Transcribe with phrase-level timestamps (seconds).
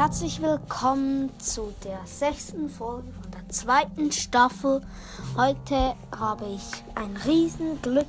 [0.00, 4.80] herzlich willkommen zu der sechsten Folge von der zweiten Staffel.
[5.36, 8.06] Heute habe ich ein Riesenglück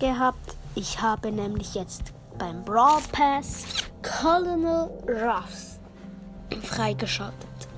[0.00, 0.56] gehabt.
[0.74, 3.66] Ich habe nämlich jetzt beim Brawl Pass
[4.02, 5.78] Colonel Ruffs
[6.62, 7.68] freigeschaltet.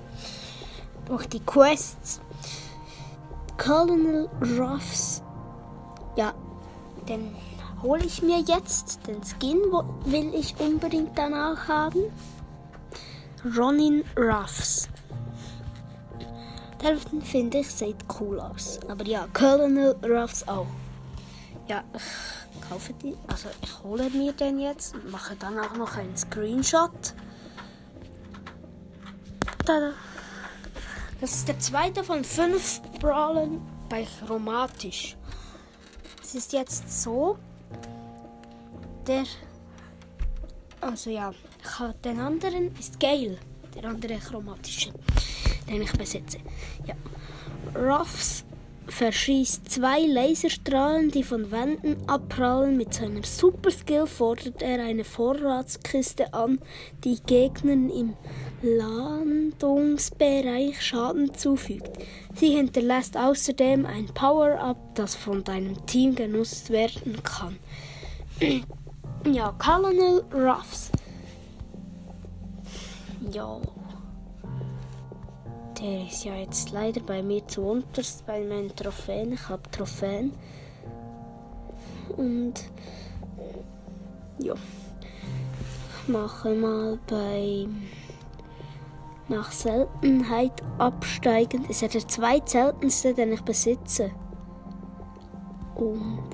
[1.05, 2.23] Durch die Quests
[3.59, 4.27] Colonel
[4.59, 5.23] Ruffs.
[6.17, 6.33] Ja,
[7.07, 7.37] den
[7.83, 9.07] hole ich mir jetzt.
[9.07, 9.59] Den Skin
[10.07, 12.05] will ich unbedingt danach haben.
[13.55, 14.89] Ronin Ruffs.
[16.83, 18.81] Der finde ich sieht cool aus.
[18.89, 20.67] Aber ja, Colonel Ruffs auch.
[21.69, 23.17] Ja, ich kaufe die.
[23.29, 27.15] Also ich hole mir den jetzt und mache dann auch noch einen Screenshot.
[29.65, 29.93] Tada.
[31.21, 35.17] Das ist der zweite von fünf Brawlen bei Chromatisch.
[36.23, 37.39] Es ist jetzt so,
[39.07, 39.25] der
[40.81, 41.33] also ja,
[42.05, 43.39] den anderen ist Gale,
[43.75, 44.93] der andere chromatische,
[45.69, 46.39] den ich besitze.
[46.87, 46.95] Ja.
[47.75, 48.45] Ruffs
[48.89, 52.77] verschießt zwei Laserstrahlen, die von Wänden abprallen.
[52.77, 56.61] Mit seiner Superskill fordert er eine Vorratskiste an,
[57.05, 58.15] die Gegnern im
[58.63, 61.91] Landungsbereich Schaden zufügt.
[62.35, 67.59] Sie hinterlässt außerdem ein Power-Up, das von deinem Team genutzt werden kann.
[69.33, 70.93] Ja, Colonel Ruffs.
[73.33, 73.61] Ja.
[75.81, 79.33] Der ist ja jetzt leider bei mir zu unterst bei meinen Trophäen.
[79.33, 80.33] Ich habe Trophäen.
[82.17, 82.55] Und
[84.39, 84.55] ja.
[86.07, 87.67] Mache mal bei
[89.29, 91.69] nach Seltenheit absteigend.
[91.69, 94.11] Ist ja der zweitseltenste, den ich besitze.
[95.75, 96.31] Und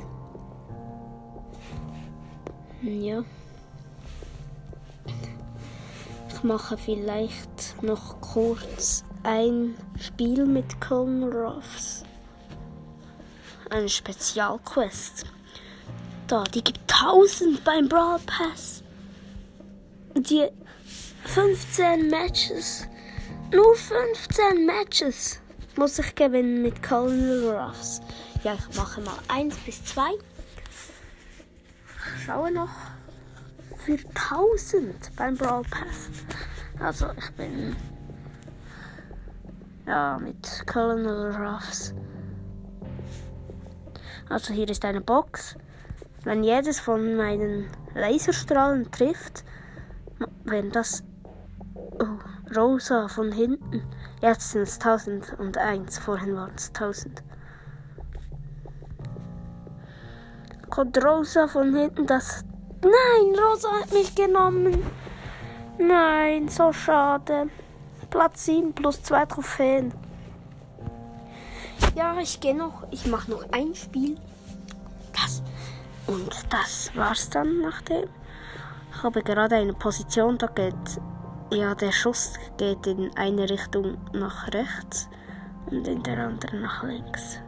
[2.83, 3.25] ja.
[6.43, 12.03] Ich mache vielleicht noch kurz ein Spiel mit Colonel Ruffs.
[13.71, 15.27] Eine Spezialquest.
[16.27, 18.83] Da, die gibt 1000 beim Brawl Pass.
[20.17, 20.49] Die
[21.27, 22.89] 15 Matches.
[23.53, 25.39] Nur 15 Matches
[25.77, 28.01] muss ich gewinnen mit Colonel Ruffs.
[28.43, 30.11] Ja, ich mache mal 1 bis 2
[32.27, 32.71] schaue noch
[33.85, 33.99] für
[34.31, 36.11] 1000 beim Brawl Pass.
[36.81, 37.77] Also ich bin
[39.87, 41.95] ja mit Colonel Ruffs.
[44.29, 45.57] Also hier ist eine Box.
[46.25, 49.45] Wenn jedes von meinen Laserstrahlen trifft,
[50.45, 51.03] wenn das
[51.99, 53.83] oh, rosa von hinten,
[54.21, 57.23] jetzt sind es 1001, vorhin waren es 1000.
[60.73, 62.07] kommt Rosa von hinten.
[62.07, 62.45] Das.
[62.83, 64.83] Nein, Rosa hat mich genommen.
[65.79, 67.49] Nein, so schade.
[68.11, 69.93] Platz 7 plus 2 Trophäen.
[71.95, 72.85] Ja, ich gehe noch.
[72.91, 74.19] Ich mache noch ein Spiel.
[75.13, 75.43] Das.
[76.07, 78.09] Und das war's dann nachdem.
[78.95, 81.01] Ich habe gerade eine Position, da geht.
[81.51, 85.09] Ja, der Schuss geht in eine Richtung nach rechts
[85.71, 87.39] und in der anderen nach links.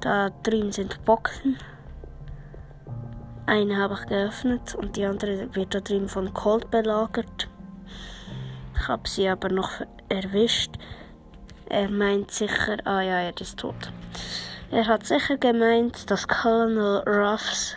[0.00, 1.56] Da drüben sind Boxen.
[3.46, 7.48] Eine habe ich geöffnet und die andere wird da drin von Colt belagert.
[8.74, 9.70] Ich habe sie aber noch
[10.08, 10.76] erwischt.
[11.68, 13.92] Er meint sicher, ah ja, er ist tot.
[14.70, 17.76] Er hat sicher gemeint, dass Colonel Ruffs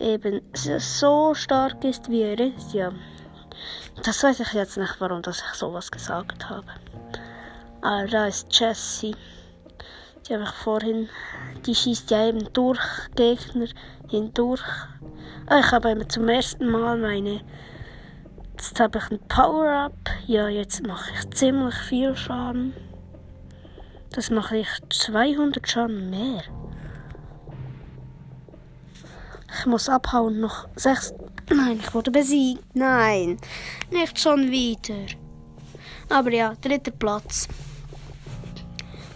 [0.00, 2.72] eben so stark ist, wie er ist.
[2.72, 2.92] Ja,
[4.02, 6.66] das weiß ich jetzt nicht, warum dass ich sowas gesagt habe.
[7.80, 9.14] Aber da ist Jessie.
[10.30, 11.08] Die habe vorhin.
[11.66, 12.78] Die schießt ja eben durch
[13.16, 13.66] Gegner
[14.08, 14.62] hindurch.
[15.46, 17.40] Ah, ich habe zum ersten Mal meine.
[18.52, 19.92] Jetzt habe ich ein Power-Up.
[20.28, 22.74] Ja, jetzt mache ich ziemlich viel Schaden.
[24.12, 26.42] Das mache ich 200 Schaden mehr.
[29.58, 30.38] Ich muss abhauen.
[30.38, 31.12] Noch 6.
[31.52, 32.62] Nein, ich wurde besiegt.
[32.74, 33.36] Nein,
[33.90, 35.06] nicht schon wieder.
[36.08, 37.48] Aber ja, dritter Platz.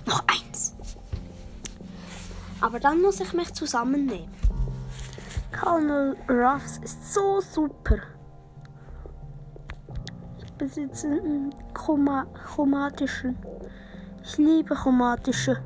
[0.06, 0.43] Noch eins.
[2.74, 4.28] Aber dann muss ich mich zusammennehmen.
[5.52, 7.98] Colonel Ruffs ist so super.
[10.38, 13.38] Ich besitze einen Chroma chromatischen.
[14.24, 15.62] Ich liebe chromatische.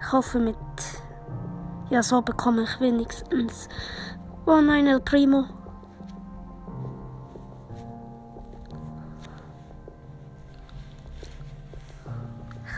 [0.00, 0.54] Ich hoffe mit.
[1.90, 3.68] Ja, so bekomme ich wenigstens.
[4.46, 5.46] Oh nein, El Primo.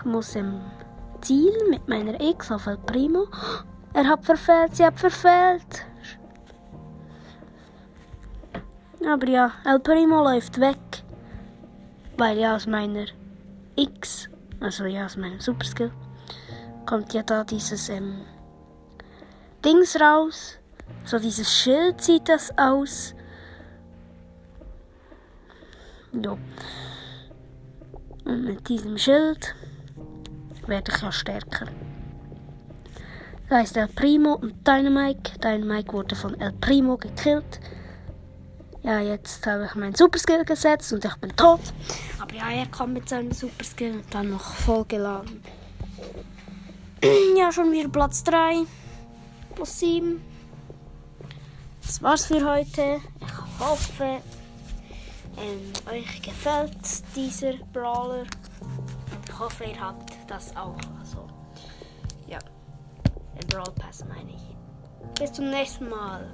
[0.07, 0.61] Muss im
[1.21, 3.27] Ziel mit meiner X auf El Primo.
[3.93, 5.85] Er hat verfehlt, sie hat verfehlt.
[9.07, 10.79] Aber ja, El Primo läuft weg.
[12.17, 13.07] Weil ja aus meiner
[13.77, 14.29] X,
[14.61, 15.93] also ja aus meinem Superskill,
[16.87, 18.23] kommt ja da dieses ähm,
[19.65, 20.59] Dings raus.
[21.05, 23.15] So dieses Schild sieht das aus.
[26.13, 26.39] Jo.
[28.25, 29.55] Und mit diesem Schild
[30.69, 31.67] werde ich ja stärker.
[33.49, 35.39] Da ist El Primo und Dynamike.
[35.39, 37.61] Dynamike wurde von El Primo gekillt.
[38.83, 41.61] Ja, jetzt habe ich meinen Superskill gesetzt und ich bin tot.
[42.21, 45.43] Aber ja, er kommt mit seinem Superskill und dann noch vollgeladen.
[47.37, 48.65] ja, schon wieder Platz 3.
[49.55, 50.21] Plus 7.
[51.83, 53.01] Das war's für heute.
[53.21, 54.21] Ich hoffe,
[55.39, 56.77] ähm, euch gefällt
[57.15, 58.25] dieser Brawler.
[59.39, 60.77] Hoffe, ihr habt das auch.
[60.99, 61.27] Also,
[62.27, 62.39] ja.
[63.35, 64.57] Den Brawl Pass meine ich.
[65.19, 66.27] Bis zum nächsten Mal.